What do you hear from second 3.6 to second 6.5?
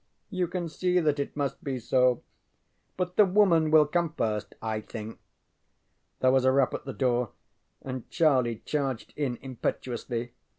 will come first, I think. ŌĆØ There was